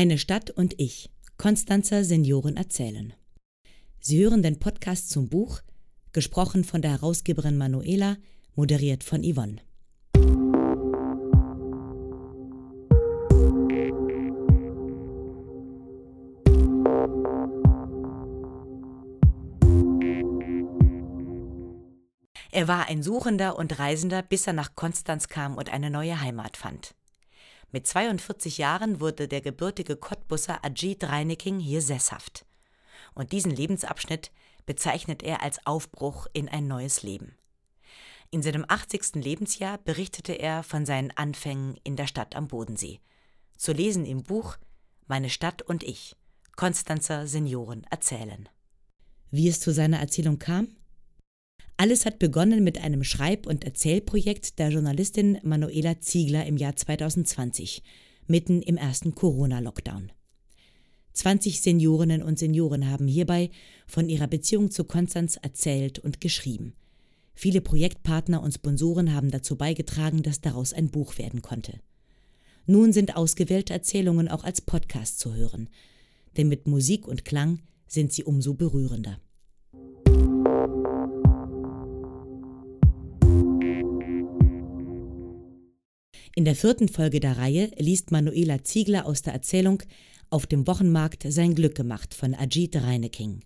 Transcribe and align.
Meine 0.00 0.16
Stadt 0.16 0.48
und 0.48 0.80
ich. 0.80 1.10
Konstanzer 1.36 2.04
Senioren 2.04 2.56
erzählen. 2.56 3.12
Sie 3.98 4.24
hören 4.24 4.40
den 4.40 4.58
Podcast 4.58 5.10
zum 5.10 5.28
Buch, 5.28 5.60
gesprochen 6.12 6.64
von 6.64 6.80
der 6.80 6.92
Herausgeberin 6.92 7.58
Manuela, 7.58 8.16
moderiert 8.54 9.04
von 9.04 9.22
Yvonne. 9.22 9.56
Er 22.50 22.68
war 22.68 22.88
ein 22.88 23.02
Suchender 23.02 23.58
und 23.58 23.78
Reisender, 23.78 24.22
bis 24.22 24.46
er 24.46 24.54
nach 24.54 24.74
Konstanz 24.74 25.28
kam 25.28 25.58
und 25.58 25.70
eine 25.70 25.90
neue 25.90 26.22
Heimat 26.22 26.56
fand. 26.56 26.94
Mit 27.72 27.86
42 27.86 28.58
Jahren 28.58 29.00
wurde 29.00 29.28
der 29.28 29.40
gebürtige 29.40 29.96
Cottbusser 29.96 30.64
Ajit 30.64 31.04
Reineking 31.04 31.60
hier 31.60 31.82
sesshaft. 31.82 32.44
Und 33.14 33.32
diesen 33.32 33.50
Lebensabschnitt 33.50 34.32
bezeichnet 34.66 35.22
er 35.22 35.42
als 35.42 35.64
Aufbruch 35.66 36.26
in 36.32 36.48
ein 36.48 36.66
neues 36.66 37.02
Leben. 37.02 37.36
In 38.30 38.42
seinem 38.42 38.64
80. 38.68 39.16
Lebensjahr 39.16 39.78
berichtete 39.78 40.32
er 40.32 40.62
von 40.62 40.86
seinen 40.86 41.10
Anfängen 41.12 41.76
in 41.82 41.96
der 41.96 42.06
Stadt 42.06 42.36
am 42.36 42.48
Bodensee. 42.48 43.00
Zu 43.56 43.72
lesen 43.72 44.04
im 44.04 44.22
Buch 44.22 44.56
Meine 45.06 45.30
Stadt 45.30 45.62
und 45.62 45.82
ich. 45.82 46.16
Konstanzer 46.56 47.26
Senioren 47.26 47.84
erzählen. 47.90 48.48
Wie 49.30 49.48
es 49.48 49.60
zu 49.60 49.72
seiner 49.72 49.98
Erzählung 49.98 50.38
kam? 50.38 50.76
Alles 51.80 52.04
hat 52.04 52.18
begonnen 52.18 52.62
mit 52.62 52.76
einem 52.76 53.02
Schreib- 53.02 53.46
und 53.46 53.64
Erzählprojekt 53.64 54.58
der 54.58 54.68
Journalistin 54.68 55.38
Manuela 55.42 55.98
Ziegler 55.98 56.44
im 56.44 56.58
Jahr 56.58 56.76
2020, 56.76 57.82
mitten 58.26 58.60
im 58.60 58.76
ersten 58.76 59.14
Corona-Lockdown. 59.14 60.12
20 61.14 61.62
Seniorinnen 61.62 62.22
und 62.22 62.38
Senioren 62.38 62.90
haben 62.90 63.06
hierbei 63.06 63.48
von 63.86 64.10
ihrer 64.10 64.26
Beziehung 64.26 64.70
zu 64.70 64.84
Konstanz 64.84 65.38
erzählt 65.40 65.98
und 65.98 66.20
geschrieben. 66.20 66.74
Viele 67.32 67.62
Projektpartner 67.62 68.42
und 68.42 68.52
Sponsoren 68.52 69.14
haben 69.14 69.30
dazu 69.30 69.56
beigetragen, 69.56 70.22
dass 70.22 70.42
daraus 70.42 70.74
ein 70.74 70.90
Buch 70.90 71.16
werden 71.16 71.40
konnte. 71.40 71.80
Nun 72.66 72.92
sind 72.92 73.16
ausgewählte 73.16 73.72
Erzählungen 73.72 74.28
auch 74.28 74.44
als 74.44 74.60
Podcast 74.60 75.18
zu 75.18 75.34
hören, 75.34 75.70
denn 76.36 76.48
mit 76.48 76.68
Musik 76.68 77.08
und 77.08 77.24
Klang 77.24 77.60
sind 77.86 78.12
sie 78.12 78.24
umso 78.24 78.52
berührender. 78.52 79.18
In 86.40 86.46
der 86.46 86.56
vierten 86.56 86.88
Folge 86.88 87.20
der 87.20 87.36
Reihe 87.36 87.70
liest 87.76 88.12
Manuela 88.12 88.64
Ziegler 88.64 89.04
aus 89.04 89.20
der 89.20 89.34
Erzählung 89.34 89.82
Auf 90.30 90.46
dem 90.46 90.66
Wochenmarkt 90.66 91.26
sein 91.28 91.54
Glück 91.54 91.74
gemacht 91.74 92.14
von 92.14 92.34
Ajit 92.34 92.76
Reineking. 92.76 93.42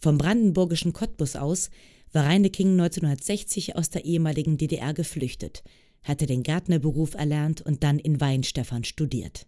Vom 0.00 0.16
brandenburgischen 0.16 0.94
Cottbus 0.94 1.36
aus 1.36 1.68
war 2.12 2.24
Reineking 2.24 2.70
1960 2.80 3.76
aus 3.76 3.90
der 3.90 4.06
ehemaligen 4.06 4.56
DDR 4.56 4.94
geflüchtet, 4.94 5.62
hatte 6.02 6.24
den 6.24 6.42
Gärtnerberuf 6.42 7.12
erlernt 7.12 7.60
und 7.60 7.84
dann 7.84 7.98
in 7.98 8.22
Weinstefan 8.22 8.84
studiert. 8.84 9.46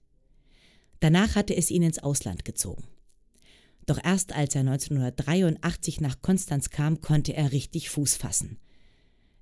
Danach 1.01 1.35
hatte 1.35 1.57
es 1.57 1.71
ihn 1.71 1.83
ins 1.83 1.99
Ausland 1.99 2.45
gezogen. 2.45 2.85
Doch 3.87 4.05
erst 4.05 4.35
als 4.35 4.55
er 4.55 4.61
1983 4.61 6.03
nach 6.03 6.21
Konstanz 6.21 6.69
kam, 6.69 7.01
konnte 7.01 7.33
er 7.33 7.53
richtig 7.53 7.89
Fuß 7.89 8.17
fassen. 8.17 8.59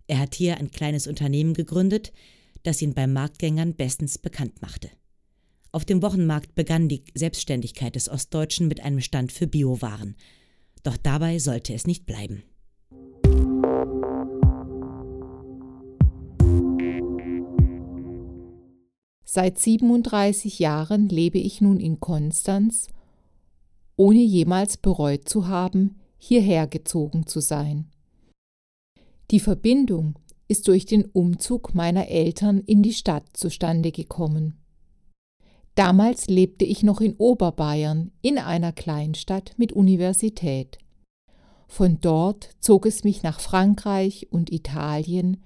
Er 0.06 0.20
hat 0.20 0.36
hier 0.36 0.58
ein 0.58 0.70
kleines 0.70 1.08
Unternehmen 1.08 1.52
gegründet, 1.52 2.12
das 2.66 2.82
ihn 2.82 2.94
bei 2.94 3.06
Marktgängern 3.06 3.74
bestens 3.74 4.18
bekannt 4.18 4.60
machte. 4.60 4.90
Auf 5.72 5.84
dem 5.84 6.02
Wochenmarkt 6.02 6.54
begann 6.54 6.88
die 6.88 7.04
Selbstständigkeit 7.14 7.94
des 7.94 8.08
Ostdeutschen 8.08 8.66
mit 8.68 8.80
einem 8.80 9.00
Stand 9.00 9.30
für 9.30 9.46
Biowaren. 9.46 10.16
Doch 10.82 10.96
dabei 10.96 11.38
sollte 11.38 11.74
es 11.74 11.86
nicht 11.86 12.06
bleiben. 12.06 12.42
Seit 19.24 19.58
37 19.58 20.60
Jahren 20.60 21.10
lebe 21.10 21.38
ich 21.38 21.60
nun 21.60 21.78
in 21.78 22.00
Konstanz, 22.00 22.88
ohne 23.96 24.22
jemals 24.22 24.78
bereut 24.78 25.28
zu 25.28 25.46
haben, 25.46 25.96
hierher 26.16 26.66
gezogen 26.66 27.26
zu 27.26 27.40
sein. 27.40 27.90
Die 29.30 29.40
Verbindung 29.40 30.18
ist 30.48 30.68
durch 30.68 30.86
den 30.86 31.04
Umzug 31.04 31.74
meiner 31.74 32.08
Eltern 32.08 32.60
in 32.60 32.82
die 32.82 32.92
Stadt 32.92 33.24
zustande 33.32 33.92
gekommen. 33.92 34.58
Damals 35.74 36.28
lebte 36.28 36.64
ich 36.64 36.82
noch 36.82 37.00
in 37.00 37.14
Oberbayern 37.16 38.10
in 38.22 38.38
einer 38.38 38.72
Kleinstadt 38.72 39.52
mit 39.58 39.72
Universität. 39.72 40.78
Von 41.68 42.00
dort 42.00 42.50
zog 42.60 42.86
es 42.86 43.04
mich 43.04 43.22
nach 43.22 43.40
Frankreich 43.40 44.28
und 44.30 44.52
Italien, 44.52 45.42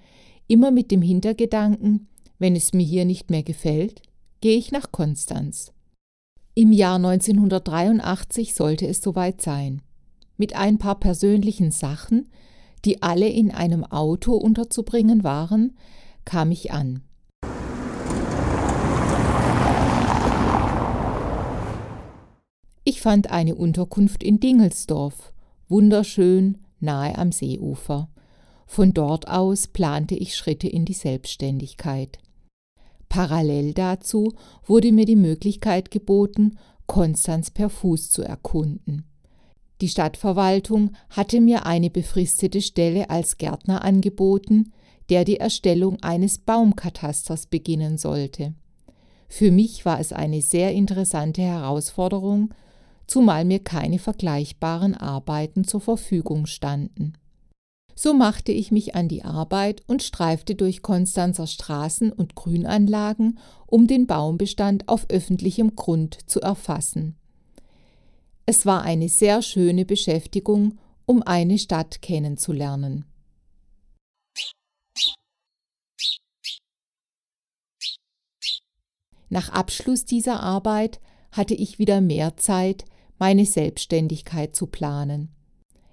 immer 0.46 0.70
mit 0.70 0.90
dem 0.90 1.02
Hintergedanken, 1.02 2.08
wenn 2.38 2.54
es 2.54 2.72
mir 2.72 2.84
hier 2.84 3.04
nicht 3.04 3.30
mehr 3.30 3.42
gefällt, 3.42 4.02
gehe 4.40 4.56
ich 4.56 4.70
nach 4.70 4.92
Konstanz. 4.92 5.72
Im 6.54 6.72
Jahr 6.72 6.96
1983 6.96 8.54
sollte 8.54 8.86
es 8.86 9.02
soweit 9.02 9.40
sein. 9.40 9.82
Mit 10.36 10.54
ein 10.54 10.78
paar 10.78 10.98
persönlichen 10.98 11.70
Sachen 11.70 12.30
die 12.84 13.02
alle 13.02 13.28
in 13.28 13.50
einem 13.50 13.84
Auto 13.84 14.34
unterzubringen 14.34 15.24
waren, 15.24 15.76
kam 16.24 16.50
ich 16.50 16.72
an. 16.72 17.02
Ich 22.84 23.00
fand 23.00 23.30
eine 23.30 23.54
Unterkunft 23.54 24.22
in 24.22 24.40
Dingelsdorf, 24.40 25.32
wunderschön, 25.68 26.58
nahe 26.80 27.16
am 27.16 27.30
Seeufer. 27.32 28.08
Von 28.66 28.94
dort 28.94 29.28
aus 29.28 29.68
plante 29.68 30.14
ich 30.14 30.34
Schritte 30.34 30.68
in 30.68 30.84
die 30.84 30.94
Selbstständigkeit. 30.94 32.18
Parallel 33.08 33.74
dazu 33.74 34.32
wurde 34.64 34.92
mir 34.92 35.04
die 35.04 35.16
Möglichkeit 35.16 35.90
geboten, 35.90 36.58
Konstanz 36.86 37.50
per 37.50 37.68
Fuß 37.68 38.10
zu 38.10 38.22
erkunden. 38.22 39.09
Die 39.80 39.88
Stadtverwaltung 39.88 40.92
hatte 41.08 41.40
mir 41.40 41.64
eine 41.64 41.90
befristete 41.90 42.60
Stelle 42.60 43.08
als 43.08 43.38
Gärtner 43.38 43.82
angeboten, 43.82 44.72
der 45.08 45.24
die 45.24 45.38
Erstellung 45.38 46.02
eines 46.02 46.38
Baumkatasters 46.38 47.46
beginnen 47.46 47.96
sollte. 47.96 48.54
Für 49.28 49.50
mich 49.50 49.84
war 49.84 50.00
es 50.00 50.12
eine 50.12 50.42
sehr 50.42 50.72
interessante 50.72 51.42
Herausforderung, 51.42 52.52
zumal 53.06 53.44
mir 53.44 53.60
keine 53.60 53.98
vergleichbaren 53.98 54.94
Arbeiten 54.94 55.64
zur 55.64 55.80
Verfügung 55.80 56.46
standen. 56.46 57.14
So 57.94 58.14
machte 58.14 58.52
ich 58.52 58.70
mich 58.70 58.94
an 58.94 59.08
die 59.08 59.24
Arbeit 59.24 59.82
und 59.86 60.02
streifte 60.02 60.54
durch 60.54 60.80
Konstanzer 60.80 61.46
Straßen 61.46 62.12
und 62.12 62.34
Grünanlagen, 62.34 63.38
um 63.66 63.86
den 63.86 64.06
Baumbestand 64.06 64.88
auf 64.88 65.06
öffentlichem 65.10 65.76
Grund 65.76 66.18
zu 66.26 66.40
erfassen. 66.40 67.19
Es 68.52 68.66
war 68.66 68.82
eine 68.82 69.08
sehr 69.08 69.42
schöne 69.42 69.84
Beschäftigung, 69.84 70.76
um 71.06 71.22
eine 71.22 71.56
Stadt 71.56 72.02
kennenzulernen. 72.02 73.04
Nach 79.28 79.50
Abschluss 79.50 80.04
dieser 80.04 80.40
Arbeit 80.40 81.00
hatte 81.30 81.54
ich 81.54 81.78
wieder 81.78 82.00
mehr 82.00 82.36
Zeit, 82.38 82.84
meine 83.20 83.46
Selbstständigkeit 83.46 84.56
zu 84.56 84.66
planen. 84.66 85.32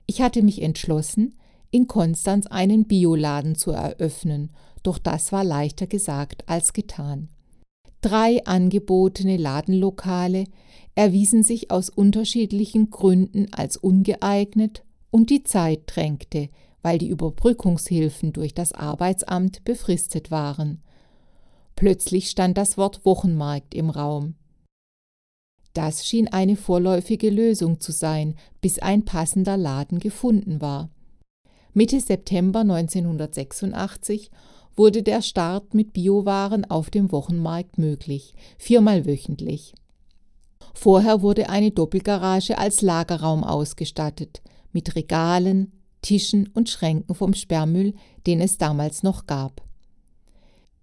Ich 0.07 0.23
hatte 0.23 0.41
mich 0.41 0.63
entschlossen, 0.63 1.37
in 1.69 1.85
Konstanz 1.85 2.47
einen 2.47 2.87
Bioladen 2.87 3.53
zu 3.53 3.69
eröffnen, 3.69 4.49
doch 4.81 4.97
das 4.97 5.31
war 5.31 5.43
leichter 5.43 5.85
gesagt 5.85 6.49
als 6.49 6.73
getan. 6.73 7.29
Drei 8.01 8.45
angebotene 8.45 9.37
Ladenlokale 9.37 10.45
erwiesen 10.95 11.43
sich 11.43 11.71
aus 11.71 11.89
unterschiedlichen 11.89 12.89
Gründen 12.89 13.53
als 13.53 13.77
ungeeignet 13.77 14.83
und 15.09 15.29
die 15.29 15.43
Zeit 15.43 15.81
drängte, 15.87 16.49
weil 16.81 16.97
die 16.99 17.09
Überbrückungshilfen 17.09 18.33
durch 18.33 18.53
das 18.53 18.71
Arbeitsamt 18.71 19.63
befristet 19.63 20.31
waren. 20.31 20.81
Plötzlich 21.75 22.29
stand 22.29 22.57
das 22.57 22.77
Wort 22.77 23.05
Wochenmarkt 23.05 23.75
im 23.75 23.89
Raum. 23.89 24.35
Das 25.73 26.07
schien 26.07 26.27
eine 26.27 26.55
vorläufige 26.55 27.29
Lösung 27.29 27.79
zu 27.79 27.91
sein, 27.91 28.35
bis 28.61 28.79
ein 28.79 29.05
passender 29.05 29.57
Laden 29.57 29.99
gefunden 29.99 30.59
war. 30.59 30.89
Mitte 31.73 31.99
September 31.99 32.61
1986 32.61 34.31
wurde 34.77 35.03
der 35.03 35.21
Start 35.21 35.73
mit 35.73 35.91
Biowaren 35.91 36.63
auf 36.63 36.89
dem 36.89 37.11
Wochenmarkt 37.11 37.77
möglich, 37.77 38.33
viermal 38.57 39.05
wöchentlich. 39.05 39.73
Vorher 40.73 41.23
wurde 41.23 41.49
eine 41.49 41.71
Doppelgarage 41.71 42.57
als 42.57 42.81
Lagerraum 42.81 43.43
ausgestattet, 43.43 44.41
mit 44.71 44.95
Regalen, 44.95 45.71
Tischen 46.03 46.47
und 46.53 46.69
Schränken 46.69 47.15
vom 47.15 47.33
Sperrmüll, 47.33 47.95
den 48.27 48.39
es 48.39 48.59
damals 48.59 49.01
noch 49.01 49.25
gab. 49.25 49.63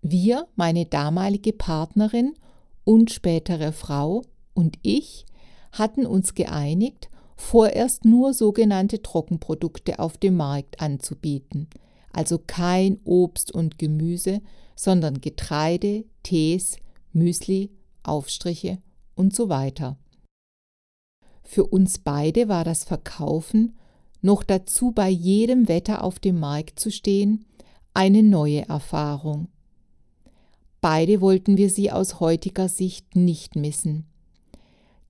Wir, 0.02 0.48
meine 0.56 0.84
damalige 0.84 1.52
Partnerin 1.52 2.34
und 2.82 3.12
spätere 3.12 3.72
Frau 3.72 4.22
und 4.52 4.76
ich 4.82 5.24
hatten 5.72 6.04
uns 6.04 6.34
geeinigt, 6.34 7.08
vorerst 7.36 8.04
nur 8.04 8.34
sogenannte 8.34 9.02
Trockenprodukte 9.02 9.98
auf 9.98 10.18
dem 10.18 10.36
Markt 10.36 10.80
anzubieten, 10.80 11.68
also 12.14 12.38
kein 12.38 13.00
Obst 13.04 13.52
und 13.52 13.78
Gemüse, 13.78 14.40
sondern 14.76 15.20
Getreide, 15.20 16.04
Tees, 16.22 16.76
Müsli, 17.12 17.70
Aufstriche 18.02 18.78
und 19.14 19.34
so 19.34 19.48
weiter. 19.48 19.96
Für 21.42 21.64
uns 21.64 21.98
beide 21.98 22.48
war 22.48 22.64
das 22.64 22.84
Verkaufen, 22.84 23.76
noch 24.22 24.42
dazu 24.42 24.90
bei 24.90 25.08
jedem 25.08 25.68
Wetter 25.68 26.02
auf 26.02 26.18
dem 26.18 26.40
Markt 26.40 26.80
zu 26.80 26.90
stehen, 26.90 27.44
eine 27.92 28.22
neue 28.22 28.66
Erfahrung. 28.68 29.48
Beide 30.80 31.20
wollten 31.20 31.56
wir 31.56 31.70
sie 31.70 31.90
aus 31.92 32.20
heutiger 32.20 32.68
Sicht 32.68 33.16
nicht 33.16 33.56
missen. 33.56 34.06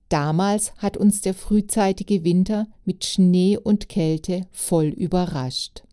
Damals 0.09 0.73
hat 0.77 0.97
uns 0.97 1.21
der 1.21 1.33
frühzeitige 1.33 2.23
Winter 2.23 2.67
mit 2.85 3.05
Schnee 3.05 3.57
und 3.57 3.89
Kälte 3.89 4.47
voll 4.51 4.87
überrascht. 4.87 5.83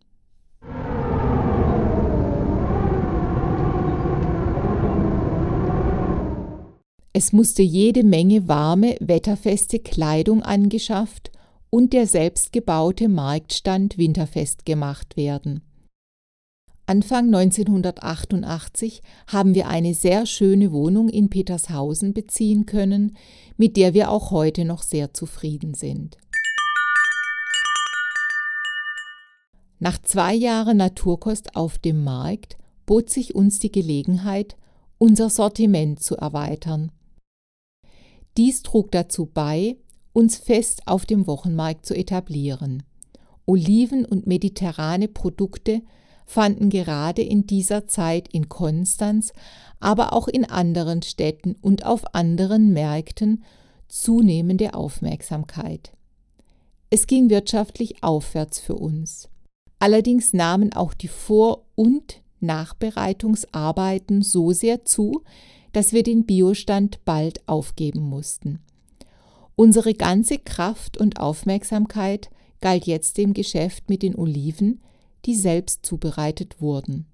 Es 7.25 7.33
musste 7.33 7.63
jede 7.63 8.03
Menge 8.03 8.49
warme, 8.49 8.97
wetterfeste 8.99 9.79
Kleidung 9.79 10.43
angeschafft 10.43 11.31
und 11.71 11.93
der 11.93 12.09
selbstgebaute 12.09 13.09
Marktstand 13.09 13.97
winterfest 13.97 14.67
gemacht 14.67 15.17
werden. 15.17 15.63
Anfang 16.85 17.27
1988 17.27 19.03
haben 19.29 19.55
wir 19.55 19.69
eine 19.69 19.95
sehr 19.95 20.27
schöne 20.27 20.73
Wohnung 20.73 21.09
in 21.09 21.31
Petershausen 21.31 22.13
beziehen 22.13 22.67
können, 22.67 23.17
mit 23.57 23.77
der 23.77 23.95
wir 23.95 24.11
auch 24.11 24.33
heute 24.33 24.65
noch 24.65 24.83
sehr 24.83 25.15
zufrieden 25.15 25.75
sind. 25.75 26.19
Nach 29.79 30.03
zwei 30.03 30.35
Jahren 30.35 30.79
Naturkost 30.79 31.55
auf 31.55 31.79
dem 31.79 32.03
Markt 32.03 32.57
bot 32.85 33.11
sich 33.11 33.37
uns 33.37 33.61
die 33.61 33.71
Gelegenheit, 33.71 34.57
unser 34.99 35.31
Sortiment 35.31 36.03
zu 36.03 36.17
erweitern. 36.17 36.91
Dies 38.37 38.63
trug 38.63 38.91
dazu 38.93 39.27
bei, 39.27 39.77
uns 40.13 40.37
fest 40.37 40.83
auf 40.87 41.07
dem 41.07 41.27
Wochenmarkt 41.27 41.87
zu 41.87 41.95
etablieren. 41.95 42.83
Oliven 43.47 44.05
und 44.05 44.27
mediterrane 44.27 45.09
Produkte 45.09 45.83
fanden 46.27 46.71
gerade 46.71 47.23
in 47.23 47.47
dieser 47.47 47.87
Zeit 47.87 48.29
in 48.29 48.49
Konstanz, 48.49 49.33
aber 49.81 50.13
auch 50.13 50.29
in 50.29 50.45
anderen 50.45 51.03
Städten 51.03 51.57
und 51.61 51.85
auf 51.85 52.15
anderen 52.15 52.73
Märkten 52.73 53.43
zunehmende 53.89 54.75
Aufmerksamkeit. 54.75 55.93
Es 56.89 57.07
ging 57.07 57.31
wirtschaftlich 57.31 58.03
aufwärts 58.03 58.59
für 58.61 58.75
uns. 58.75 59.29
Allerdings 59.79 60.33
nahmen 60.33 60.73
auch 60.73 60.95
die 60.95 61.09
Vor- 61.09 61.65
und 61.75 62.23
Nachbereitungsarbeiten 62.41 64.23
so 64.23 64.53
sehr 64.53 64.85
zu, 64.85 65.23
dass 65.73 65.93
wir 65.93 66.03
den 66.03 66.25
Biostand 66.25 67.05
bald 67.05 67.47
aufgeben 67.49 68.01
mussten. 68.01 68.61
Unsere 69.55 69.95
ganze 69.95 70.39
Kraft 70.39 70.97
und 70.97 71.21
Aufmerksamkeit 71.21 72.31
galt 72.61 72.87
jetzt 72.87 73.19
dem 73.19 73.35
Geschäft 73.35 73.89
mit 73.89 74.03
den 74.03 74.17
Oliven, 74.17 74.81
die 75.25 75.35
selbst 75.35 75.85
zubereitet 75.85 76.61
wurden. 76.61 77.07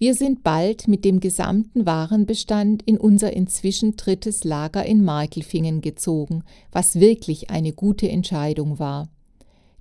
Wir 0.00 0.14
sind 0.14 0.44
bald 0.44 0.86
mit 0.86 1.04
dem 1.04 1.18
gesamten 1.18 1.84
Warenbestand 1.84 2.84
in 2.84 2.98
unser 2.98 3.32
inzwischen 3.32 3.96
drittes 3.96 4.44
Lager 4.44 4.86
in 4.86 5.04
Markelfingen 5.04 5.80
gezogen, 5.80 6.44
was 6.70 7.00
wirklich 7.00 7.50
eine 7.50 7.72
gute 7.72 8.08
Entscheidung 8.08 8.78
war. 8.78 9.08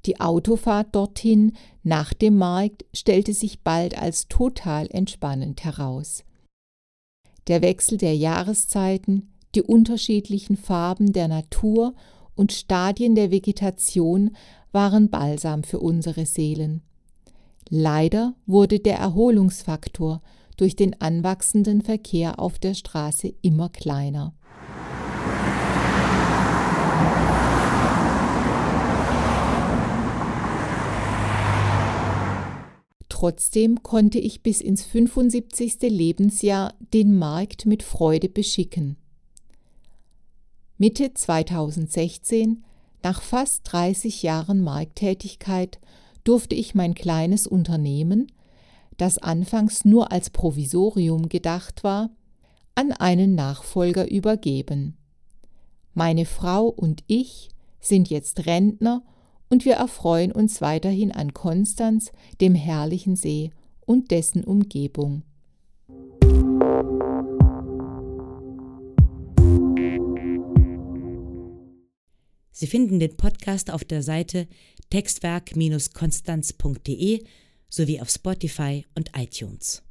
Die 0.08 0.20
Autofahrt 0.20 0.96
dorthin 0.96 1.54
nach 1.84 2.14
dem 2.14 2.38
Markt 2.38 2.86
stellte 2.94 3.34
sich 3.34 3.62
bald 3.62 4.02
als 4.02 4.28
total 4.28 4.88
entspannend 4.90 5.64
heraus. 5.64 6.24
Der 7.48 7.62
Wechsel 7.62 7.98
der 7.98 8.16
Jahreszeiten, 8.16 9.30
die 9.56 9.62
unterschiedlichen 9.62 10.58
Farben 10.58 11.14
der 11.14 11.28
Natur 11.28 11.94
und 12.36 12.52
Stadien 12.52 13.16
der 13.16 13.32
Vegetation 13.32 14.36
waren 14.72 15.10
Balsam 15.10 15.64
für 15.64 15.80
unsere 15.80 16.26
Seelen. 16.26 16.82
Leider 17.70 18.36
wurde 18.46 18.80
der 18.80 18.98
Erholungsfaktor 18.98 20.22
durch 20.58 20.76
den 20.76 21.00
anwachsenden 21.02 21.82
Verkehr 21.82 22.40
auf 22.40 22.60
der 22.60 22.74
Straße 22.74 23.34
immer 23.42 23.70
kleiner. 23.70 24.34
Trotzdem 33.20 33.82
konnte 33.82 34.20
ich 34.20 34.44
bis 34.44 34.62
ins 34.62 34.86
75. 34.86 35.82
Lebensjahr 35.90 36.76
den 36.94 37.18
Markt 37.18 37.66
mit 37.66 37.82
Freude 37.82 38.30
beschicken. 38.30 38.96
Mitte 40.78 41.16
2016, 41.16 42.64
nach 43.02 43.24
fast 43.24 43.62
30 43.72 44.22
Jahren 44.22 44.62
Markttätigkeit, 44.62 45.80
durfte 46.26 46.54
ich 46.54 46.76
mein 46.76 46.94
kleines 46.94 47.48
Unternehmen, 47.48 48.32
das 48.98 49.18
anfangs 49.18 49.84
nur 49.84 50.12
als 50.12 50.30
Provisorium 50.30 51.28
gedacht 51.28 51.84
war, 51.84 52.12
an 52.76 52.92
einen 52.92 53.34
Nachfolger 53.34 54.12
übergeben. 54.12 54.96
Meine 55.96 56.26
Frau 56.26 56.68
und 56.68 57.04
ich 57.08 57.50
sind 57.80 58.12
jetzt 58.12 58.46
Rentner 58.46 59.02
und 59.50 59.66
wir 59.66 59.74
erfreuen 59.76 60.32
uns 60.32 60.62
weiterhin 60.62 61.12
an 61.12 61.34
Konstanz, 61.34 62.12
dem 62.42 62.56
herrlichen 62.56 63.16
See 63.16 63.52
und 63.86 64.10
dessen 64.12 64.44
Umgebung. 64.44 65.22
Sie 72.52 72.68
finden 72.68 73.00
den 73.00 73.16
Podcast 73.16 73.72
auf 73.72 73.86
der 73.86 74.02
Seite 74.02 74.48
textwerk-konstanz.de 74.90 77.24
sowie 77.70 78.02
auf 78.02 78.10
Spotify 78.10 78.84
und 78.96 79.12
iTunes. 79.16 79.87